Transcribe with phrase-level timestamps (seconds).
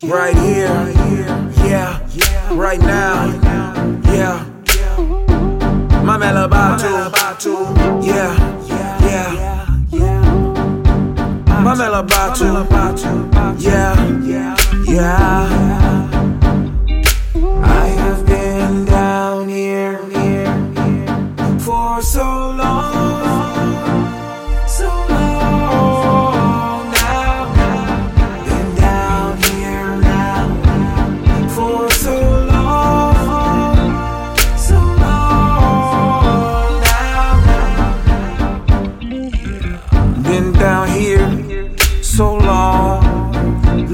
[0.00, 0.68] Right here,
[1.66, 3.26] yeah, yeah, right now,
[4.12, 4.44] yeah.
[6.04, 7.04] Mame Lovato,
[8.06, 8.32] yeah,
[9.04, 9.66] yeah.
[11.62, 14.54] Mame Lovato, yeah,
[14.86, 15.87] yeah.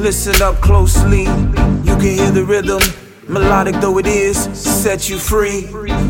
[0.04, 2.82] Listen up closely, you can hear the rhythm.
[3.26, 5.62] Melodic though it is, set you free.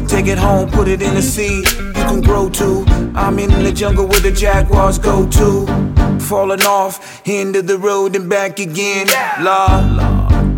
[0.08, 1.58] Take it home, put it in the sea.
[1.58, 2.84] You can grow to.
[3.14, 6.18] I'm in the jungle where the jaguars go to.
[6.18, 9.06] Falling off, end of the road and back again.
[9.38, 10.00] Lord,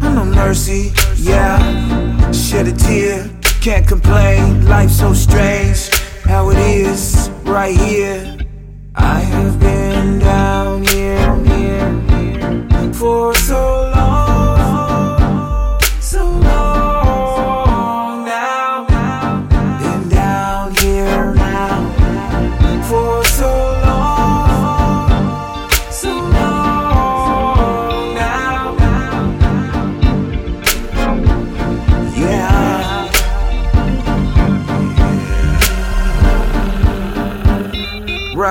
[0.02, 2.32] I know mercy, yeah.
[2.32, 3.30] Shed a tear,
[3.61, 4.64] can't complain.
[4.64, 5.91] Life so strange,
[6.24, 8.45] how it is right here.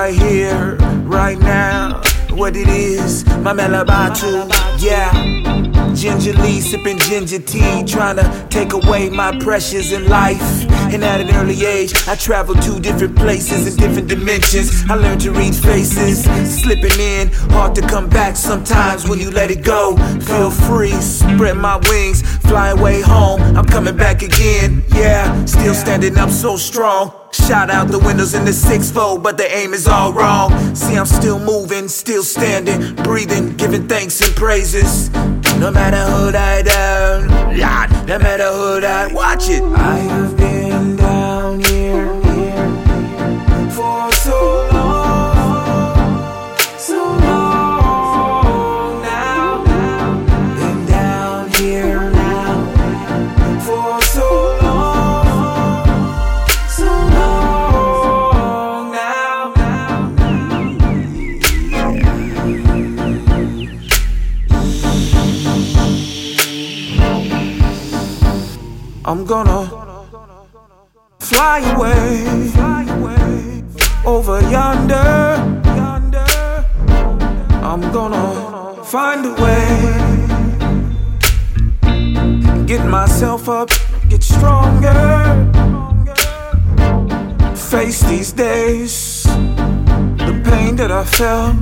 [0.06, 0.76] Right here,
[1.08, 2.00] right now.
[2.30, 4.48] What it is, my Melabatu,
[4.80, 5.12] yeah.
[5.96, 10.44] Gingerly sipping ginger tea, trying to take away my pressures in life.
[10.94, 14.84] And at an early age, I traveled to different places in different dimensions.
[14.88, 16.26] I learned to read faces,
[16.62, 19.98] slipping in, hard to come back sometimes when you let it go.
[20.22, 23.42] Feel free, spread my wings, fly away home.
[23.58, 25.46] I'm coming back again, yeah.
[25.46, 27.25] Still standing up so strong.
[27.36, 30.50] Shot out the windows in the six fold, but the aim is all wrong.
[30.74, 35.10] See, I'm still moving, still standing, breathing, giving thanks and praises.
[35.60, 37.28] No matter who I down,
[38.08, 39.62] no matter who I watch it.
[39.64, 40.45] I have been
[69.08, 69.68] I'm gonna
[71.20, 72.26] fly away,
[74.04, 75.38] over yonder.
[77.62, 79.68] I'm gonna find a way,
[82.66, 83.70] get myself up,
[84.10, 84.92] get stronger,
[87.56, 89.22] face these days.
[89.24, 91.56] The pain that I felt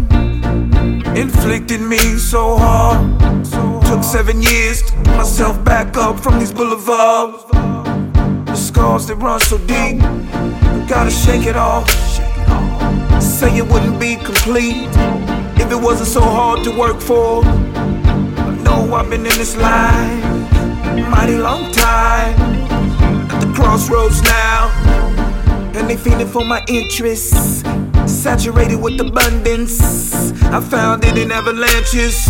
[1.17, 3.43] inflicted me so hard.
[3.93, 7.43] Took seven years to get myself back up from these boulevards.
[8.47, 9.99] The scars that run so deep,
[10.89, 11.87] gotta shake it off.
[13.21, 14.89] Say it wouldn't be complete
[15.61, 17.45] if it wasn't so hard to work for.
[17.45, 20.23] I know I've been in this line
[20.97, 22.33] a mighty long time.
[23.29, 24.71] At the crossroads now,
[25.75, 27.61] and they feeding for my interests.
[28.05, 29.81] Saturated with abundance,
[30.43, 32.27] I found it in avalanches.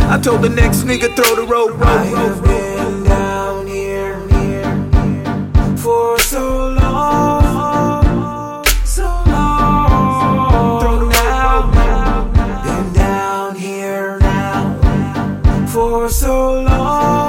[0.00, 1.80] I told the next nigga throw the rope.
[1.80, 10.80] I have been down here, here, here for so long, so long.
[10.80, 12.24] Throw the now,
[12.64, 17.21] been down here now for so long.